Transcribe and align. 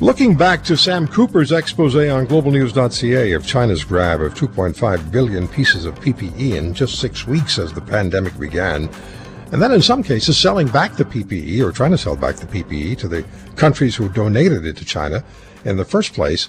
Looking 0.00 0.34
back 0.34 0.64
to 0.64 0.76
Sam 0.76 1.06
Cooper's 1.06 1.52
expose 1.52 1.94
on 1.94 2.26
globalnews.ca 2.26 3.32
of 3.32 3.46
China's 3.46 3.84
grab 3.84 4.20
of 4.20 4.34
2.5 4.34 5.12
billion 5.12 5.46
pieces 5.46 5.84
of 5.84 5.94
PPE 6.00 6.56
in 6.56 6.74
just 6.74 6.98
six 6.98 7.28
weeks 7.28 7.60
as 7.60 7.72
the 7.72 7.80
pandemic 7.80 8.36
began, 8.36 8.90
and 9.52 9.62
then 9.62 9.70
in 9.70 9.80
some 9.80 10.02
cases 10.02 10.36
selling 10.36 10.66
back 10.66 10.96
the 10.96 11.04
PPE 11.04 11.64
or 11.64 11.70
trying 11.70 11.92
to 11.92 11.98
sell 11.98 12.16
back 12.16 12.34
the 12.34 12.46
PPE 12.46 12.98
to 12.98 13.08
the 13.08 13.24
countries 13.54 13.94
who 13.94 14.08
donated 14.08 14.66
it 14.66 14.76
to 14.78 14.84
China 14.84 15.22
in 15.64 15.76
the 15.76 15.84
first 15.84 16.12
place 16.12 16.48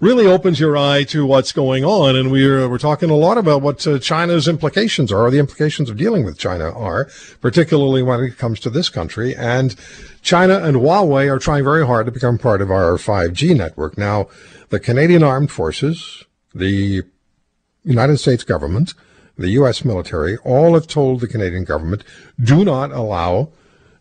really 0.00 0.26
opens 0.26 0.60
your 0.60 0.76
eye 0.76 1.04
to 1.04 1.24
what's 1.24 1.52
going 1.52 1.84
on. 1.84 2.16
And 2.16 2.30
we're, 2.30 2.68
we're 2.68 2.78
talking 2.78 3.10
a 3.10 3.16
lot 3.16 3.38
about 3.38 3.62
what 3.62 3.86
uh, 3.86 3.98
China's 3.98 4.48
implications 4.48 5.10
are, 5.10 5.26
or 5.26 5.30
the 5.30 5.38
implications 5.38 5.90
of 5.90 5.96
dealing 5.96 6.24
with 6.24 6.38
China 6.38 6.70
are, 6.70 7.08
particularly 7.40 8.02
when 8.02 8.20
it 8.20 8.38
comes 8.38 8.60
to 8.60 8.70
this 8.70 8.88
country. 8.88 9.34
And 9.34 9.74
China 10.22 10.58
and 10.62 10.76
Huawei 10.76 11.32
are 11.32 11.38
trying 11.38 11.64
very 11.64 11.86
hard 11.86 12.06
to 12.06 12.12
become 12.12 12.38
part 12.38 12.60
of 12.60 12.70
our 12.70 12.92
5G 12.92 13.56
network. 13.56 13.96
Now, 13.96 14.28
the 14.68 14.80
Canadian 14.80 15.22
Armed 15.22 15.50
Forces, 15.50 16.24
the 16.54 17.02
United 17.84 18.18
States 18.18 18.44
government, 18.44 18.94
the 19.38 19.50
U.S. 19.50 19.84
military, 19.84 20.36
all 20.38 20.74
have 20.74 20.86
told 20.86 21.20
the 21.20 21.28
Canadian 21.28 21.64
government, 21.64 22.02
do 22.42 22.64
not 22.64 22.90
allow 22.90 23.50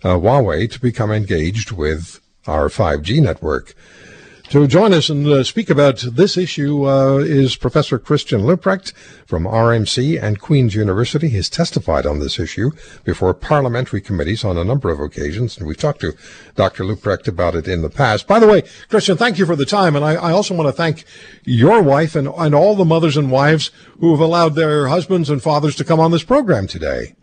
uh, 0.03 0.15
Huawei 0.15 0.71
to 0.71 0.79
become 0.79 1.11
engaged 1.11 1.71
with 1.71 2.19
our 2.47 2.69
5G 2.69 3.21
network. 3.21 3.75
To 4.49 4.67
join 4.67 4.93
us 4.93 5.09
and 5.09 5.25
uh, 5.27 5.43
speak 5.43 5.71
about 5.71 5.97
this 5.97 6.37
issue 6.37 6.87
uh, 6.87 7.17
is 7.17 7.55
Professor 7.55 7.97
Christian 7.97 8.41
Leuprecht 8.41 8.93
from 9.25 9.45
RMC 9.45 10.21
and 10.21 10.39
Queen's 10.39 10.75
University. 10.75 11.29
He's 11.29 11.49
testified 11.49 12.05
on 12.05 12.19
this 12.19 12.39
issue 12.39 12.69
before 13.03 13.33
parliamentary 13.33 14.01
committees 14.01 14.45
on 14.45 14.55
a 14.55 14.63
number 14.63 14.91
of 14.91 14.99
occasions, 14.99 15.57
and 15.57 15.67
we've 15.67 15.77
talked 15.77 16.01
to 16.01 16.13
Dr. 16.55 16.83
Leuprecht 16.83 17.27
about 17.27 17.55
it 17.55 17.67
in 17.67 17.81
the 17.81 17.89
past. 17.89 18.27
By 18.27 18.39
the 18.39 18.47
way, 18.47 18.63
Christian, 18.87 19.17
thank 19.17 19.39
you 19.39 19.47
for 19.47 19.55
the 19.55 19.65
time, 19.65 19.95
and 19.95 20.05
I, 20.05 20.13
I 20.13 20.31
also 20.31 20.53
want 20.53 20.67
to 20.67 20.73
thank 20.73 21.05
your 21.43 21.81
wife 21.81 22.15
and, 22.15 22.27
and 22.27 22.53
all 22.53 22.75
the 22.75 22.85
mothers 22.85 23.17
and 23.17 23.31
wives 23.31 23.71
who 23.99 24.11
have 24.11 24.19
allowed 24.19 24.53
their 24.53 24.87
husbands 24.87 25.29
and 25.31 25.41
fathers 25.41 25.75
to 25.77 25.83
come 25.83 25.99
on 25.99 26.11
this 26.11 26.23
program 26.23 26.67
today 26.67 27.15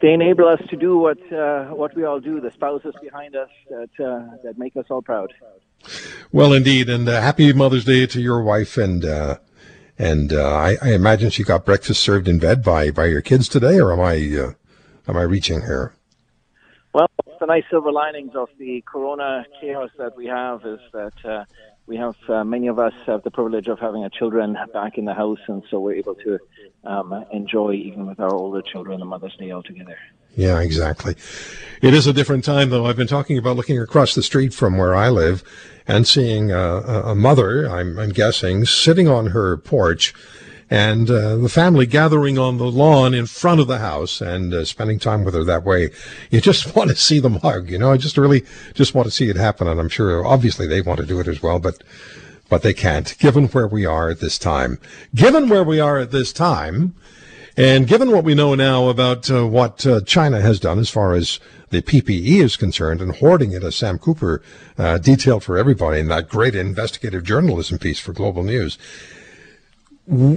they 0.00 0.12
enable 0.12 0.46
us 0.46 0.60
to 0.68 0.76
do 0.76 0.98
what 0.98 1.18
uh, 1.32 1.66
what 1.66 1.94
we 1.94 2.04
all 2.04 2.20
do. 2.20 2.40
The 2.40 2.50
spouses 2.52 2.94
behind 3.02 3.34
us 3.34 3.48
that 3.70 3.90
uh, 4.04 4.36
that 4.44 4.58
make 4.58 4.76
us 4.76 4.86
all 4.90 5.02
proud. 5.02 5.32
Well, 6.32 6.52
indeed, 6.52 6.88
and 6.88 7.08
uh, 7.08 7.20
happy 7.20 7.52
Mother's 7.52 7.84
Day 7.84 8.06
to 8.06 8.20
your 8.20 8.42
wife, 8.42 8.76
and 8.76 9.04
uh, 9.04 9.38
and 9.98 10.32
uh, 10.32 10.54
I, 10.54 10.76
I, 10.82 10.92
imagine 10.92 11.30
she 11.30 11.42
got 11.42 11.64
breakfast 11.64 12.02
served 12.02 12.28
in 12.28 12.38
bed 12.38 12.62
by, 12.62 12.90
by 12.90 13.06
your 13.06 13.22
kids 13.22 13.48
today, 13.48 13.78
or 13.80 13.92
am 13.92 14.00
I 14.00 14.16
uh, 14.38 14.52
am 15.08 15.16
I 15.16 15.22
reaching 15.22 15.62
here? 15.62 15.94
Well, 16.92 17.08
the 17.38 17.46
nice 17.46 17.64
silver 17.70 17.92
linings 17.92 18.32
of 18.34 18.48
the 18.58 18.82
Corona 18.82 19.44
chaos 19.60 19.90
that 19.98 20.16
we 20.16 20.26
have 20.26 20.64
is 20.64 20.80
that 20.92 21.24
uh, 21.24 21.44
we 21.86 21.96
have 21.96 22.16
uh, 22.28 22.44
many 22.44 22.66
of 22.66 22.78
us 22.78 22.94
have 23.06 23.22
the 23.22 23.30
privilege 23.30 23.68
of 23.68 23.78
having 23.78 24.02
our 24.02 24.08
children 24.08 24.56
back 24.72 24.98
in 24.98 25.04
the 25.04 25.14
house, 25.14 25.38
and 25.48 25.62
so 25.70 25.78
we're 25.78 25.94
able 25.94 26.14
to 26.16 26.38
um, 26.84 27.24
enjoy 27.32 27.72
even 27.72 28.06
with 28.06 28.20
our 28.20 28.34
older 28.34 28.62
children 28.62 28.98
the 29.00 29.06
Mother's 29.06 29.36
Day 29.36 29.50
all 29.50 29.62
together. 29.62 29.96
Yeah, 30.36 30.60
exactly. 30.60 31.14
It 31.80 31.94
is 31.94 32.06
a 32.06 32.12
different 32.12 32.44
time, 32.44 32.68
though. 32.70 32.84
I've 32.86 32.96
been 32.96 33.06
talking 33.06 33.38
about 33.38 33.56
looking 33.56 33.78
across 33.78 34.14
the 34.14 34.22
street 34.22 34.52
from 34.52 34.76
where 34.76 34.94
I 34.94 35.08
live 35.08 35.42
and 35.86 36.06
seeing 36.06 36.50
a, 36.50 36.58
a 36.58 37.14
mother, 37.14 37.64
I'm, 37.66 37.98
I'm, 37.98 38.10
guessing, 38.10 38.66
sitting 38.66 39.08
on 39.08 39.28
her 39.28 39.56
porch 39.56 40.12
and 40.68 41.08
uh, 41.10 41.36
the 41.36 41.48
family 41.48 41.86
gathering 41.86 42.38
on 42.38 42.58
the 42.58 42.70
lawn 42.70 43.14
in 43.14 43.26
front 43.26 43.60
of 43.60 43.68
the 43.68 43.78
house 43.78 44.20
and 44.20 44.52
uh, 44.52 44.64
spending 44.64 44.98
time 44.98 45.24
with 45.24 45.34
her 45.34 45.44
that 45.44 45.64
way. 45.64 45.90
You 46.30 46.40
just 46.40 46.74
want 46.76 46.90
to 46.90 46.96
see 46.96 47.20
them 47.20 47.36
hug, 47.36 47.70
you 47.70 47.78
know. 47.78 47.92
I 47.92 47.96
just 47.96 48.16
really 48.16 48.44
just 48.74 48.94
want 48.94 49.06
to 49.06 49.12
see 49.12 49.28
it 49.28 49.36
happen, 49.36 49.68
and 49.68 49.78
I'm 49.78 49.88
sure 49.88 50.24
obviously 50.26 50.66
they 50.66 50.80
want 50.80 51.00
to 51.00 51.06
do 51.06 51.20
it 51.20 51.28
as 51.28 51.42
well, 51.42 51.58
but 51.58 51.82
but 52.48 52.62
they 52.62 52.74
can't, 52.74 53.16
given 53.18 53.46
where 53.48 53.66
we 53.66 53.84
are 53.84 54.08
at 54.08 54.20
this 54.20 54.38
time. 54.38 54.78
Given 55.14 55.48
where 55.48 55.64
we 55.64 55.80
are 55.80 55.98
at 55.98 56.12
this 56.12 56.32
time, 56.32 56.94
and 57.56 57.88
given 57.88 58.12
what 58.12 58.22
we 58.22 58.34
know 58.34 58.54
now 58.54 58.88
about 58.88 59.30
uh, 59.30 59.46
what 59.46 59.84
uh, 59.86 60.00
China 60.02 60.40
has 60.40 60.60
done 60.60 60.78
as 60.78 60.90
far 60.90 61.14
as 61.14 61.40
the 61.70 61.82
PPE 61.82 62.42
is 62.42 62.56
concerned 62.56 63.00
and 63.00 63.16
hoarding 63.16 63.52
it, 63.52 63.64
as 63.64 63.74
Sam 63.74 63.98
Cooper 63.98 64.42
uh, 64.78 64.98
detailed 64.98 65.42
for 65.42 65.58
everybody 65.58 65.98
in 65.98 66.08
that 66.08 66.28
great 66.28 66.54
investigative 66.54 67.24
journalism 67.24 67.78
piece 67.78 67.98
for 67.98 68.12
Global 68.12 68.44
News, 68.44 68.78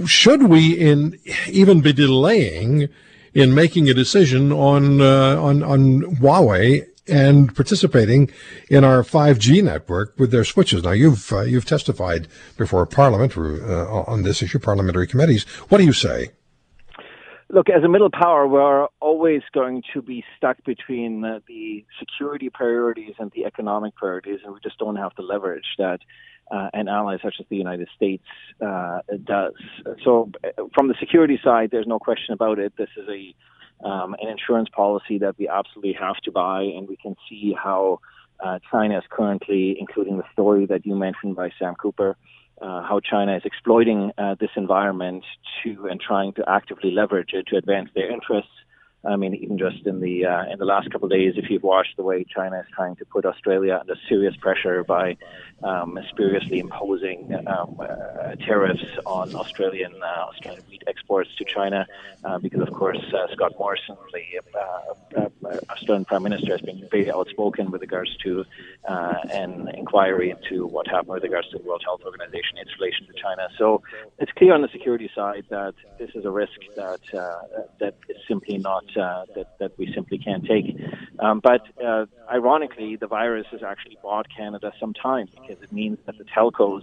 should 0.06 0.44
we 0.44 0.72
in 0.72 1.18
even 1.48 1.80
be 1.80 1.92
delaying 1.92 2.88
in 3.34 3.54
making 3.54 3.88
a 3.88 3.94
decision 3.94 4.52
on 4.52 5.00
uh, 5.00 5.40
on 5.40 5.62
on 5.62 6.02
Huawei 6.16 6.86
and 7.06 7.54
participating 7.54 8.30
in 8.68 8.84
our 8.84 9.02
5G 9.02 9.62
network 9.64 10.14
with 10.18 10.30
their 10.30 10.44
switches. 10.44 10.84
Now, 10.84 10.92
you've 10.92 11.32
uh, 11.32 11.42
you've 11.42 11.64
testified 11.64 12.28
before 12.56 12.86
Parliament 12.86 13.36
uh, 13.36 14.02
on 14.02 14.22
this 14.22 14.42
issue, 14.42 14.58
parliamentary 14.58 15.06
committees. 15.06 15.44
What 15.68 15.78
do 15.78 15.84
you 15.84 15.92
say? 15.92 16.30
Look, 17.52 17.68
as 17.68 17.82
a 17.82 17.88
middle 17.88 18.10
power, 18.10 18.46
we're 18.46 18.86
always 19.00 19.42
going 19.52 19.82
to 19.92 20.00
be 20.00 20.22
stuck 20.36 20.62
between 20.64 21.24
uh, 21.24 21.40
the 21.48 21.84
security 21.98 22.48
priorities 22.48 23.14
and 23.18 23.32
the 23.34 23.44
economic 23.44 23.96
priorities, 23.96 24.38
and 24.44 24.54
we 24.54 24.60
just 24.62 24.78
don't 24.78 24.94
have 24.94 25.10
the 25.16 25.22
leverage 25.22 25.64
that 25.76 25.98
uh, 26.52 26.68
an 26.72 26.86
ally 26.86 27.16
such 27.20 27.34
as 27.40 27.46
the 27.50 27.56
United 27.56 27.88
States 27.96 28.22
uh, 28.64 29.00
does. 29.24 29.54
So, 30.04 30.30
uh, 30.44 30.62
from 30.74 30.86
the 30.86 30.94
security 31.00 31.40
side, 31.42 31.70
there's 31.72 31.88
no 31.88 31.98
question 31.98 32.34
about 32.34 32.60
it. 32.60 32.72
This 32.78 32.90
is 32.96 33.08
a 33.08 33.34
um, 33.84 34.14
an 34.20 34.28
insurance 34.28 34.68
policy 34.68 35.18
that 35.18 35.36
we 35.36 35.48
absolutely 35.48 35.94
have 35.94 36.18
to 36.18 36.30
buy, 36.30 36.62
and 36.62 36.86
we 36.86 36.96
can 36.96 37.16
see 37.28 37.52
how 37.60 37.98
uh, 38.38 38.60
China 38.70 38.98
is 38.98 39.04
currently, 39.10 39.76
including 39.80 40.18
the 40.18 40.24
story 40.32 40.66
that 40.66 40.86
you 40.86 40.94
mentioned 40.94 41.34
by 41.34 41.50
Sam 41.58 41.74
Cooper 41.74 42.16
uh, 42.60 42.82
how 42.82 43.00
China 43.00 43.36
is 43.36 43.42
exploiting 43.44 44.12
uh, 44.18 44.34
this 44.38 44.50
environment 44.56 45.24
to 45.62 45.88
and 45.90 46.00
trying 46.00 46.32
to 46.34 46.44
actively 46.48 46.90
leverage 46.90 47.30
it 47.32 47.46
to 47.48 47.56
advance 47.56 47.90
their 47.94 48.10
interests 48.10 48.50
I 49.02 49.16
mean, 49.16 49.34
even 49.34 49.56
just 49.56 49.86
in 49.86 50.00
the 50.00 50.26
uh, 50.26 50.44
in 50.52 50.58
the 50.58 50.66
last 50.66 50.90
couple 50.90 51.06
of 51.06 51.12
days, 51.12 51.34
if 51.36 51.48
you've 51.48 51.62
watched 51.62 51.96
the 51.96 52.02
way 52.02 52.24
China 52.24 52.58
is 52.60 52.66
trying 52.74 52.96
to 52.96 53.06
put 53.06 53.24
Australia 53.24 53.78
under 53.80 53.96
serious 54.08 54.36
pressure 54.36 54.84
by 54.84 55.16
um, 55.62 55.98
spuriously 56.10 56.58
imposing 56.58 57.34
um, 57.46 57.80
uh, 57.80 58.34
tariffs 58.46 58.84
on 59.06 59.34
Australian 59.34 59.94
uh, 60.02 60.26
Australian 60.28 60.62
wheat 60.68 60.82
exports 60.86 61.30
to 61.36 61.44
China, 61.44 61.86
uh, 62.24 62.38
because 62.38 62.60
of 62.60 62.72
course 62.74 63.00
uh, 63.14 63.26
Scott 63.32 63.52
Morrison, 63.58 63.96
the 64.12 65.18
uh, 65.18 65.28
Australian 65.70 66.04
Prime 66.04 66.22
Minister, 66.22 66.52
has 66.52 66.60
been 66.60 66.86
very 66.90 67.10
outspoken 67.10 67.70
with 67.70 67.80
regards 67.80 68.14
to 68.18 68.44
an 68.86 69.70
inquiry 69.74 70.30
into 70.30 70.66
what 70.66 70.86
happened 70.86 71.14
with 71.14 71.22
regards 71.22 71.48
to 71.48 71.58
the 71.58 71.64
World 71.64 71.82
Health 71.84 72.02
Organization, 72.04 72.58
its 72.58 72.70
relation 72.78 73.06
to 73.06 73.14
China. 73.14 73.48
So 73.56 73.82
it's 74.18 74.32
clear 74.32 74.52
on 74.52 74.60
the 74.60 74.68
security 74.68 75.10
side 75.14 75.44
that 75.48 75.74
this 75.98 76.10
is 76.14 76.26
a 76.26 76.30
risk 76.30 76.58
that 76.76 77.00
that 77.78 77.94
is 78.08 78.16
simply 78.28 78.58
not 78.58 78.84
uh, 78.96 79.24
that 79.34 79.58
that 79.58 79.72
we 79.78 79.92
simply 79.94 80.18
can't 80.18 80.44
take. 80.44 80.76
Um, 81.18 81.40
but 81.42 81.62
uh, 81.84 82.06
ironically, 82.32 82.96
the 82.96 83.06
virus 83.06 83.46
has 83.50 83.62
actually 83.62 83.98
bought 84.02 84.26
Canada 84.34 84.72
some 84.80 84.94
time 84.94 85.28
because 85.34 85.62
it 85.62 85.72
means 85.72 85.98
that 86.06 86.18
the 86.18 86.24
telcos 86.24 86.82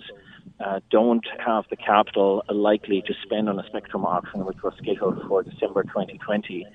uh, 0.60 0.80
don't 0.90 1.26
have 1.46 1.66
the 1.70 1.76
capital 1.76 2.44
likely 2.50 3.02
to 3.04 3.14
spend 3.24 3.50
on 3.50 3.60
a 3.60 3.66
spectrum 3.68 4.06
auction, 4.06 4.46
which 4.46 4.62
was 4.64 4.74
scheduled 4.78 5.22
for 5.28 5.44
December 5.44 5.84
2020. 5.84 6.66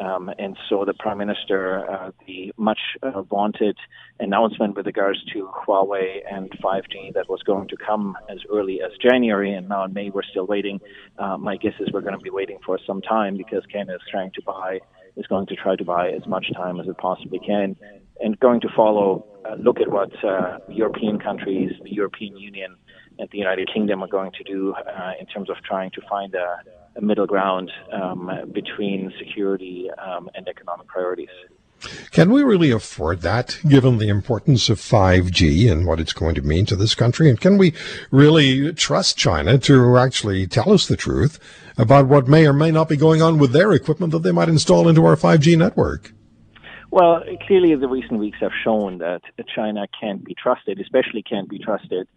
Um, 0.00 0.30
and 0.38 0.56
so 0.68 0.84
the 0.84 0.94
Prime 0.94 1.18
Minister, 1.18 1.88
uh, 1.90 2.10
the 2.26 2.52
much 2.56 2.78
uh, 3.02 3.22
vaunted 3.22 3.76
announcement 4.18 4.74
with 4.74 4.86
regards 4.86 5.22
to 5.32 5.50
Huawei 5.66 6.20
and 6.30 6.50
5G 6.50 7.12
that 7.14 7.28
was 7.28 7.42
going 7.42 7.68
to 7.68 7.76
come 7.76 8.16
as 8.30 8.38
early 8.50 8.80
as 8.82 8.92
January, 9.02 9.52
and 9.52 9.68
now 9.68 9.84
in 9.84 9.92
May 9.92 10.08
we're 10.08 10.22
still 10.22 10.46
waiting. 10.46 10.80
Uh, 11.18 11.36
my 11.36 11.56
guess 11.56 11.74
is 11.80 11.88
we're 11.92 12.00
going 12.00 12.18
to 12.18 12.22
be 12.22 12.30
waiting 12.30 12.58
for 12.64 12.78
some 12.86 13.02
time 13.02 13.36
because 13.36 13.62
Canada 13.70 13.96
is 13.96 14.00
trying 14.10 14.30
to 14.32 14.42
buy, 14.42 14.80
is 15.16 15.26
going 15.26 15.46
to 15.46 15.54
try 15.56 15.76
to 15.76 15.84
buy 15.84 16.10
as 16.10 16.26
much 16.26 16.46
time 16.54 16.80
as 16.80 16.88
it 16.88 16.96
possibly 16.96 17.38
can, 17.38 17.76
and 18.20 18.40
going 18.40 18.60
to 18.62 18.68
follow, 18.74 19.26
uh, 19.44 19.54
look 19.56 19.80
at 19.80 19.90
what 19.90 20.12
uh, 20.24 20.58
European 20.68 21.18
countries, 21.18 21.72
the 21.82 21.92
European 21.92 22.38
Union, 22.38 22.74
and 23.18 23.28
the 23.32 23.38
United 23.38 23.68
Kingdom 23.72 24.02
are 24.02 24.08
going 24.08 24.32
to 24.32 24.44
do 24.44 24.72
uh, 24.72 25.12
in 25.20 25.26
terms 25.26 25.50
of 25.50 25.56
trying 25.62 25.90
to 25.90 26.00
find 26.08 26.34
a, 26.34 26.56
a 26.96 27.00
middle 27.00 27.26
ground 27.26 27.70
um, 27.92 28.30
between 28.52 29.12
security 29.18 29.90
um, 29.98 30.28
and 30.34 30.48
economic 30.48 30.86
priorities. 30.86 31.28
Can 32.10 32.30
we 32.30 32.42
really 32.42 32.70
afford 32.70 33.22
that, 33.22 33.58
given 33.66 33.96
the 33.96 34.08
importance 34.08 34.68
of 34.68 34.78
5G 34.78 35.70
and 35.70 35.86
what 35.86 35.98
it's 35.98 36.12
going 36.12 36.34
to 36.34 36.42
mean 36.42 36.66
to 36.66 36.76
this 36.76 36.94
country? 36.94 37.30
And 37.30 37.40
can 37.40 37.56
we 37.56 37.72
really 38.10 38.72
trust 38.74 39.16
China 39.16 39.56
to 39.58 39.96
actually 39.96 40.46
tell 40.46 40.72
us 40.72 40.86
the 40.86 40.96
truth 40.96 41.38
about 41.78 42.06
what 42.06 42.28
may 42.28 42.46
or 42.46 42.52
may 42.52 42.70
not 42.70 42.88
be 42.88 42.96
going 42.96 43.22
on 43.22 43.38
with 43.38 43.52
their 43.52 43.72
equipment 43.72 44.12
that 44.12 44.22
they 44.22 44.32
might 44.32 44.50
install 44.50 44.88
into 44.88 45.06
our 45.06 45.16
5G 45.16 45.56
network? 45.56 46.12
Well, 46.90 47.22
clearly 47.46 47.74
the 47.76 47.88
recent 47.88 48.18
weeks 48.18 48.38
have 48.40 48.52
shown 48.62 48.98
that 48.98 49.22
China 49.54 49.86
can't 49.98 50.24
be 50.24 50.34
trusted, 50.34 50.80
especially 50.80 51.22
can't 51.22 51.48
be 51.48 51.58
trusted 51.58 52.08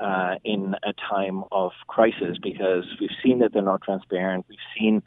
uh, 0.00 0.34
in 0.44 0.74
a 0.82 0.92
time 1.08 1.44
of 1.52 1.72
crisis 1.86 2.38
because 2.42 2.84
we've 3.00 3.10
seen 3.22 3.38
that 3.40 3.52
they're 3.52 3.62
not 3.62 3.82
transparent. 3.82 4.46
We've 4.48 4.58
seen 4.78 5.02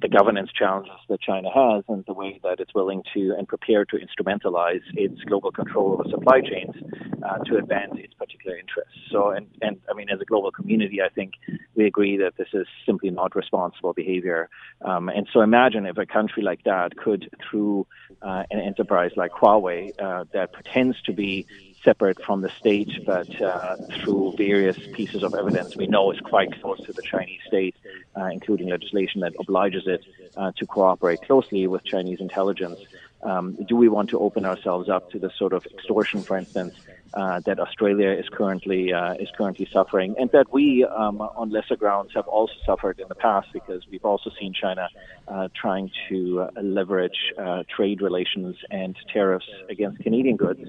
the 0.00 0.08
governance 0.08 0.50
challenges 0.56 0.92
that 1.08 1.20
China 1.20 1.48
has 1.54 1.84
and 1.88 2.04
the 2.06 2.14
way 2.14 2.40
that 2.42 2.60
it's 2.60 2.74
willing 2.74 3.02
to 3.14 3.34
and 3.36 3.46
prepared 3.46 3.88
to 3.90 3.96
instrumentalize 3.96 4.82
its 4.94 5.20
global 5.24 5.52
control 5.52 5.92
over 5.92 6.04
supply 6.08 6.40
chains 6.40 6.74
uh, 7.22 7.38
to 7.44 7.56
advance 7.56 7.92
its 7.96 8.14
particular 8.14 8.56
interests. 8.56 8.94
So, 9.10 9.30
and, 9.30 9.48
and 9.60 9.80
I 9.90 9.94
mean, 9.94 10.08
as 10.10 10.20
a 10.20 10.24
global 10.24 10.50
community, 10.50 11.02
I 11.02 11.08
think 11.08 11.34
we 11.74 11.86
agree 11.86 12.16
that 12.18 12.36
this 12.36 12.48
is 12.52 12.66
simply 12.86 13.10
not 13.10 13.34
responsible 13.36 13.92
behavior. 13.92 14.48
Um, 14.82 15.08
and 15.08 15.28
so 15.32 15.40
imagine 15.40 15.86
if 15.86 15.98
a 15.98 16.06
country 16.06 16.42
like 16.42 16.64
that 16.64 16.96
could, 16.96 17.28
through 17.50 17.86
uh, 18.22 18.44
an 18.50 18.60
enterprise 18.60 19.12
like 19.16 19.32
Huawei 19.32 19.92
uh, 20.00 20.24
that 20.32 20.52
pretends 20.52 21.00
to 21.02 21.12
be 21.12 21.46
separate 21.84 22.22
from 22.24 22.40
the 22.40 22.50
state, 22.58 22.90
but 23.06 23.40
uh, 23.40 23.76
through 24.02 24.34
various 24.36 24.76
pieces 24.94 25.22
of 25.22 25.34
evidence 25.34 25.76
we 25.76 25.86
know 25.86 26.10
it's 26.10 26.20
quite 26.20 26.60
close 26.60 26.80
to 26.86 26.92
the 26.92 27.02
Chinese 27.02 27.40
state, 27.46 27.76
uh, 28.16 28.26
including 28.26 28.68
legislation 28.68 29.20
that 29.20 29.32
obliges 29.38 29.86
it 29.86 30.04
uh, 30.36 30.52
to 30.56 30.66
cooperate 30.66 31.20
closely 31.22 31.66
with 31.66 31.84
Chinese 31.84 32.20
intelligence. 32.20 32.80
Um, 33.22 33.56
do 33.66 33.76
we 33.76 33.88
want 33.88 34.10
to 34.10 34.18
open 34.18 34.44
ourselves 34.44 34.88
up 34.88 35.10
to 35.10 35.18
the 35.18 35.30
sort 35.30 35.52
of 35.52 35.66
extortion, 35.66 36.22
for 36.22 36.36
instance, 36.36 36.74
uh, 37.14 37.40
that 37.46 37.58
Australia 37.58 38.10
is 38.10 38.26
currently 38.30 38.92
uh, 38.92 39.14
is 39.14 39.28
currently 39.36 39.68
suffering, 39.72 40.14
and 40.18 40.30
that 40.32 40.52
we, 40.52 40.84
um, 40.84 41.20
on 41.20 41.50
lesser 41.50 41.76
grounds, 41.76 42.10
have 42.14 42.28
also 42.28 42.52
suffered 42.66 42.98
in 43.00 43.08
the 43.08 43.14
past 43.14 43.48
because 43.52 43.82
we've 43.90 44.04
also 44.04 44.30
seen 44.38 44.52
China 44.52 44.88
uh, 45.26 45.48
trying 45.54 45.90
to 46.08 46.42
uh, 46.42 46.60
leverage 46.60 47.32
uh, 47.38 47.62
trade 47.74 48.02
relations 48.02 48.56
and 48.70 48.96
tariffs 49.12 49.48
against 49.68 50.02
Canadian 50.02 50.36
goods 50.36 50.60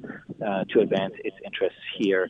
uh, 0.45 0.63
to 0.69 0.79
advance 0.79 1.13
its 1.23 1.35
interests 1.45 1.79
here 1.97 2.29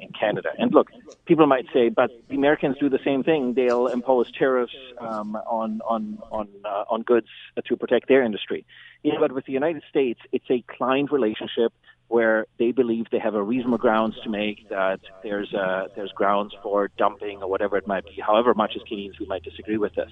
in 0.00 0.08
Canada. 0.18 0.50
And 0.58 0.72
look, 0.72 0.90
people 1.26 1.46
might 1.46 1.66
say, 1.72 1.88
but 1.88 2.10
the 2.28 2.36
Americans 2.36 2.76
do 2.78 2.88
the 2.88 3.00
same 3.04 3.22
thing; 3.22 3.54
they'll 3.54 3.88
impose 3.88 4.30
tariffs 4.32 4.76
um, 4.98 5.36
on 5.36 5.80
on 5.86 6.18
on 6.30 6.48
on 6.64 7.02
goods 7.02 7.28
to 7.66 7.76
protect 7.76 8.08
their 8.08 8.22
industry. 8.22 8.64
Yeah, 9.02 9.14
but 9.18 9.32
with 9.32 9.46
the 9.46 9.52
United 9.52 9.82
States, 9.88 10.20
it's 10.32 10.50
a 10.50 10.62
client 10.76 11.10
relationship 11.10 11.72
where 12.10 12.46
they 12.58 12.72
believe 12.72 13.06
they 13.12 13.20
have 13.20 13.36
a 13.36 13.42
reasonable 13.42 13.78
grounds 13.78 14.16
to 14.24 14.28
make 14.28 14.68
that 14.68 14.98
there's 15.22 15.54
uh, 15.54 15.86
there's 15.94 16.10
grounds 16.10 16.52
for 16.60 16.90
dumping 16.98 17.40
or 17.40 17.48
whatever 17.48 17.76
it 17.76 17.86
might 17.86 18.04
be. 18.04 18.20
However 18.20 18.52
much 18.52 18.72
as 18.74 18.82
Canadians 18.82 19.20
we 19.20 19.26
might 19.26 19.44
disagree 19.44 19.78
with 19.78 19.94
this, 19.94 20.10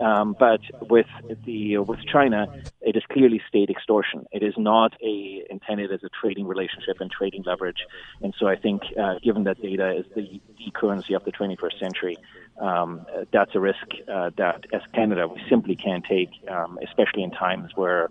um, 0.00 0.34
but 0.36 0.60
with 0.80 1.06
the 1.46 1.78
with 1.78 2.00
China, 2.12 2.52
it 2.80 2.96
is 2.96 3.04
clearly 3.12 3.40
state 3.48 3.70
extortion. 3.70 4.26
It 4.32 4.42
is 4.42 4.54
not 4.56 4.94
a 5.00 5.44
intended 5.48 5.92
as 5.92 6.02
a 6.02 6.08
trading 6.20 6.48
relationship 6.48 7.00
and 7.00 7.08
trading 7.08 7.44
leverage. 7.46 7.86
And 8.20 8.34
so 8.36 8.48
I 8.48 8.56
think, 8.56 8.82
uh, 9.00 9.20
given 9.22 9.44
that 9.44 9.62
data 9.62 9.96
is 9.96 10.06
the, 10.16 10.40
the 10.58 10.72
currency 10.72 11.14
of 11.14 11.24
the 11.24 11.30
21st 11.30 11.78
century, 11.78 12.16
um, 12.60 13.06
that's 13.32 13.54
a 13.54 13.60
risk 13.60 13.86
uh, 14.12 14.30
that 14.38 14.66
as 14.72 14.82
Canada 14.92 15.28
we 15.28 15.40
simply 15.48 15.76
can't 15.76 16.04
take, 16.04 16.30
um, 16.50 16.80
especially 16.82 17.22
in 17.22 17.30
times 17.30 17.70
where 17.76 18.08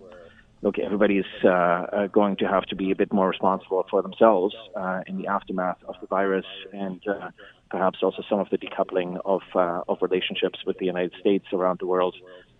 look, 0.62 0.78
everybody's 0.78 1.24
uh, 1.44 1.48
uh, 1.48 2.06
going 2.08 2.36
to 2.36 2.46
have 2.46 2.64
to 2.66 2.76
be 2.76 2.90
a 2.90 2.96
bit 2.96 3.12
more 3.12 3.28
responsible 3.28 3.84
for 3.90 4.02
themselves 4.02 4.54
uh, 4.76 5.00
in 5.06 5.18
the 5.18 5.26
aftermath 5.26 5.78
of 5.86 5.94
the 6.00 6.06
virus, 6.06 6.46
and 6.72 7.00
uh, 7.08 7.30
perhaps 7.70 7.98
also 8.02 8.22
some 8.28 8.40
of 8.40 8.48
the 8.50 8.58
decoupling 8.58 9.20
of 9.24 9.42
uh, 9.54 9.82
of 9.88 9.98
relationships 10.00 10.60
with 10.66 10.78
the 10.78 10.86
United 10.86 11.12
States 11.20 11.46
around 11.52 11.78
the 11.80 11.86
world. 11.86 12.14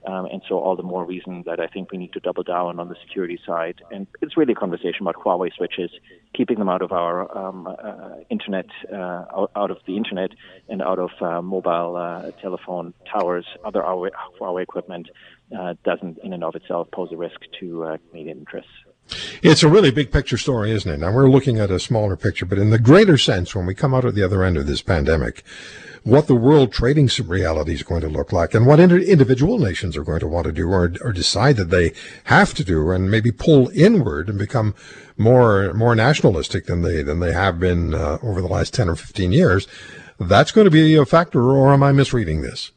Um, 0.06 0.26
and 0.26 0.42
so, 0.48 0.58
all 0.58 0.76
the 0.76 0.82
more 0.82 1.04
reason 1.04 1.42
that 1.46 1.60
I 1.60 1.66
think 1.66 1.90
we 1.90 1.98
need 1.98 2.12
to 2.12 2.20
double 2.20 2.42
down 2.42 2.78
on 2.78 2.88
the 2.88 2.96
security 3.06 3.38
side. 3.44 3.82
And 3.90 4.06
it's 4.22 4.36
really 4.36 4.52
a 4.52 4.56
conversation 4.56 5.02
about 5.02 5.16
Huawei 5.16 5.52
switches, 5.54 5.90
keeping 6.34 6.58
them 6.58 6.68
out 6.68 6.82
of 6.82 6.92
our 6.92 7.36
um, 7.36 7.66
uh, 7.66 8.16
internet, 8.30 8.66
uh, 8.92 9.24
out, 9.36 9.50
out, 9.56 9.70
of 9.70 9.78
the 9.86 9.96
internet, 9.96 10.30
and 10.68 10.80
out 10.80 10.98
of 10.98 11.10
uh, 11.20 11.42
mobile 11.42 12.32
telephone 12.40 12.94
towers, 13.12 13.44
other 13.64 13.82
Huawei 13.82 14.62
equipment, 14.62 15.08
uh, 15.56 15.74
doesn't 15.84 16.18
in 16.18 16.32
and 16.32 16.44
of 16.44 16.54
itself 16.54 16.90
pose 16.90 17.10
a 17.12 17.16
risk 17.16 17.40
to 17.60 17.84
uh, 17.84 17.96
Canadian 18.10 18.38
interests. 18.38 18.70
It's 19.42 19.62
a 19.62 19.68
really 19.68 19.90
big 19.90 20.12
picture 20.12 20.36
story, 20.36 20.70
isn't 20.72 20.90
it? 20.90 20.98
Now 20.98 21.12
we're 21.12 21.30
looking 21.30 21.58
at 21.58 21.70
a 21.70 21.80
smaller 21.80 22.16
picture, 22.16 22.44
but 22.44 22.58
in 22.58 22.70
the 22.70 22.78
greater 22.78 23.16
sense, 23.16 23.54
when 23.54 23.64
we 23.64 23.74
come 23.74 23.94
out 23.94 24.04
at 24.04 24.14
the 24.14 24.22
other 24.22 24.44
end 24.44 24.58
of 24.58 24.66
this 24.66 24.82
pandemic, 24.82 25.42
what 26.08 26.26
the 26.26 26.34
world 26.34 26.72
trading 26.72 27.08
reality 27.26 27.74
is 27.74 27.82
going 27.82 28.00
to 28.00 28.08
look 28.08 28.32
like 28.32 28.54
and 28.54 28.66
what 28.66 28.80
individual 28.80 29.58
nations 29.58 29.94
are 29.94 30.02
going 30.02 30.20
to 30.20 30.26
want 30.26 30.46
to 30.46 30.52
do 30.52 30.66
or, 30.66 30.90
or 31.02 31.12
decide 31.12 31.56
that 31.56 31.68
they 31.68 31.92
have 32.24 32.54
to 32.54 32.64
do 32.64 32.90
and 32.90 33.10
maybe 33.10 33.30
pull 33.30 33.68
inward 33.74 34.30
and 34.30 34.38
become 34.38 34.74
more, 35.18 35.74
more 35.74 35.94
nationalistic 35.94 36.64
than 36.64 36.80
they, 36.80 37.02
than 37.02 37.20
they 37.20 37.32
have 37.34 37.60
been 37.60 37.92
uh, 37.92 38.16
over 38.22 38.40
the 38.40 38.48
last 38.48 38.72
10 38.72 38.88
or 38.88 38.96
15 38.96 39.32
years. 39.32 39.68
That's 40.18 40.50
going 40.50 40.64
to 40.64 40.70
be 40.70 40.94
a 40.94 41.04
factor, 41.04 41.42
or 41.42 41.74
am 41.74 41.82
I 41.82 41.92
misreading 41.92 42.40
this? 42.40 42.72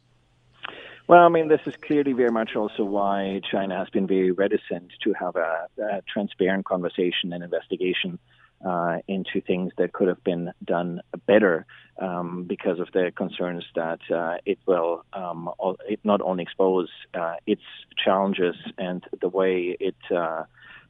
Well, 1.08 1.24
I 1.24 1.28
mean, 1.28 1.48
this 1.48 1.60
is 1.64 1.74
clearly 1.76 2.12
very 2.12 2.30
much 2.30 2.54
also 2.54 2.84
why 2.84 3.40
China 3.50 3.78
has 3.78 3.88
been 3.88 4.06
very 4.06 4.30
reticent 4.30 4.92
to 5.04 5.14
have 5.14 5.36
a, 5.36 5.68
a 5.78 6.02
transparent 6.06 6.66
conversation 6.66 7.32
and 7.32 7.42
investigation 7.42 8.18
uh, 8.64 8.98
into 9.08 9.40
things 9.40 9.72
that 9.78 9.92
could 9.92 10.08
have 10.08 10.22
been 10.24 10.52
done 10.64 11.00
better 11.26 11.66
um, 12.00 12.44
because 12.48 12.78
of 12.78 12.88
the 12.92 13.12
concerns 13.16 13.64
that 13.74 14.00
uh, 14.14 14.36
it 14.46 14.58
will 14.66 15.04
um, 15.12 15.50
it 15.88 16.00
not 16.04 16.20
only 16.22 16.42
expose 16.42 16.88
uh, 17.14 17.34
its 17.46 17.62
challenges 18.02 18.54
and 18.78 19.04
the 19.20 19.28
way 19.28 19.76
it 19.80 19.96
uh, 20.14 20.44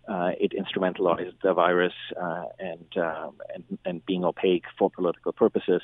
uh, 0.08 0.30
it 0.40 0.52
instrumentalized 0.52 1.34
the 1.42 1.54
virus 1.54 1.92
uh, 2.20 2.44
and, 2.58 2.86
and, 3.54 3.78
and 3.84 4.06
being 4.06 4.24
opaque 4.24 4.64
for 4.76 4.90
political 4.90 5.32
purposes, 5.32 5.80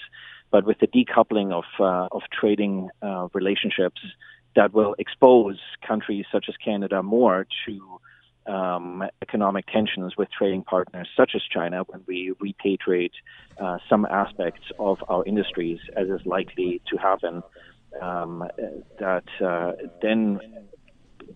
but 0.50 0.64
with 0.64 0.78
the 0.80 0.88
decoupling 0.88 1.52
of 1.52 1.64
uh, 1.78 2.08
of 2.10 2.22
trading 2.32 2.90
uh, 3.02 3.28
relationships 3.32 4.00
that 4.56 4.72
will 4.72 4.94
expose 4.98 5.58
countries 5.86 6.24
such 6.32 6.46
as 6.48 6.56
Canada 6.56 7.02
more 7.02 7.46
to 7.66 8.00
um, 8.48 9.04
economic 9.22 9.66
tensions 9.66 10.16
with 10.16 10.28
trading 10.36 10.62
partners 10.62 11.08
such 11.16 11.32
as 11.34 11.42
China 11.52 11.82
when 11.86 12.02
we 12.06 12.32
repatriate 12.42 13.12
uh, 13.60 13.78
some 13.88 14.06
aspects 14.06 14.62
of 14.78 14.98
our 15.08 15.24
industries, 15.24 15.78
as 15.96 16.08
is 16.08 16.24
likely 16.24 16.80
to 16.90 16.96
happen. 16.96 17.42
Um, 18.00 18.44
that 18.98 19.24
uh, 19.44 19.72
then 20.02 20.40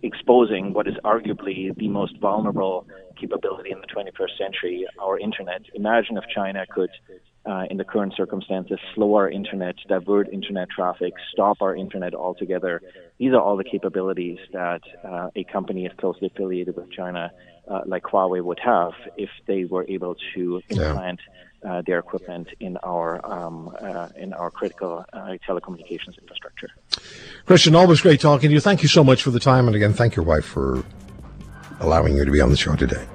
exposing 0.01 0.73
what 0.73 0.87
is 0.87 0.95
arguably 1.03 1.75
the 1.75 1.87
most 1.87 2.17
vulnerable 2.19 2.87
capability 3.19 3.71
in 3.71 3.79
the 3.79 3.87
21st 3.87 4.37
century, 4.37 4.85
our 4.99 5.17
internet. 5.19 5.61
Imagine 5.73 6.17
if 6.17 6.23
China 6.33 6.65
could 6.69 6.89
uh, 7.45 7.65
in 7.69 7.77
the 7.77 7.83
current 7.83 8.13
circumstances, 8.15 8.79
slow 8.95 9.15
our 9.15 9.29
internet, 9.29 9.75
divert 9.87 10.31
internet 10.31 10.69
traffic, 10.69 11.13
stop 11.31 11.61
our 11.61 11.75
internet 11.75 12.13
altogether. 12.13 12.81
These 13.17 13.33
are 13.33 13.41
all 13.41 13.57
the 13.57 13.63
capabilities 13.63 14.39
that 14.53 14.81
uh, 15.03 15.29
a 15.35 15.43
company 15.43 15.85
is 15.85 15.91
closely 15.97 16.27
affiliated 16.27 16.75
with 16.75 16.91
China 16.91 17.31
uh, 17.67 17.81
like 17.85 18.03
Huawei 18.03 18.43
would 18.43 18.59
have 18.59 18.91
if 19.17 19.29
they 19.47 19.65
were 19.65 19.85
able 19.87 20.15
to 20.35 20.61
implant 20.69 21.19
yeah. 21.25 21.39
Uh, 21.63 21.81
their 21.87 21.97
equipment 21.97 22.49
in 22.59 22.75
our 22.83 23.25
um, 23.25 23.73
uh, 23.79 24.09
in 24.17 24.33
our 24.33 24.51
critical 24.51 25.05
uh, 25.13 25.37
telecommunications 25.47 26.19
infrastructure. 26.19 26.67
Christian, 27.45 27.73
always 27.73 28.01
great 28.01 28.19
talking 28.19 28.49
to 28.49 28.53
you. 28.53 28.59
Thank 28.59 28.83
you 28.83 28.89
so 28.89 29.01
much 29.01 29.23
for 29.23 29.31
the 29.31 29.39
time, 29.39 29.67
and 29.67 29.73
again, 29.73 29.93
thank 29.93 30.13
your 30.17 30.25
wife 30.25 30.43
for 30.43 30.83
allowing 31.79 32.17
you 32.17 32.25
to 32.25 32.31
be 32.31 32.41
on 32.41 32.49
the 32.49 32.57
show 32.57 32.75
today. 32.75 33.07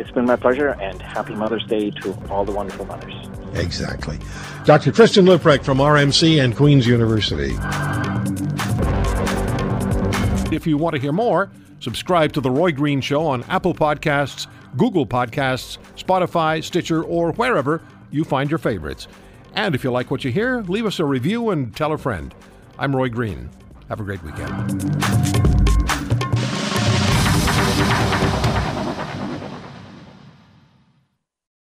It's 0.00 0.10
been 0.10 0.24
my 0.24 0.34
pleasure, 0.34 0.70
and 0.80 1.00
happy 1.00 1.36
Mother's 1.36 1.64
Day 1.66 1.90
to 1.90 2.18
all 2.28 2.44
the 2.44 2.50
wonderful 2.50 2.86
mothers. 2.86 3.14
Exactly. 3.58 4.18
Dr. 4.64 4.92
Christian 4.92 5.24
Leuprecht 5.24 5.64
from 5.64 5.78
RMC 5.78 6.42
and 6.42 6.56
Queen's 6.56 6.86
University. 6.86 7.54
If 10.54 10.66
you 10.66 10.76
want 10.76 10.94
to 10.94 11.00
hear 11.00 11.12
more, 11.12 11.50
subscribe 11.80 12.32
to 12.34 12.40
The 12.40 12.50
Roy 12.50 12.72
Green 12.72 13.00
Show 13.00 13.26
on 13.26 13.42
Apple 13.44 13.74
Podcasts, 13.74 14.46
Google 14.76 15.06
Podcasts, 15.06 15.78
Spotify, 15.96 16.62
Stitcher, 16.62 17.02
or 17.02 17.32
wherever 17.32 17.82
you 18.10 18.24
find 18.24 18.50
your 18.50 18.58
favorites. 18.58 19.08
And 19.54 19.74
if 19.74 19.84
you 19.84 19.90
like 19.90 20.10
what 20.10 20.24
you 20.24 20.30
hear, 20.30 20.62
leave 20.62 20.86
us 20.86 20.98
a 20.98 21.04
review 21.04 21.50
and 21.50 21.74
tell 21.74 21.92
a 21.92 21.98
friend. 21.98 22.34
I'm 22.78 22.94
Roy 22.94 23.08
Green. 23.08 23.50
Have 23.88 24.00
a 24.00 24.04
great 24.04 24.22
weekend. 24.22 25.35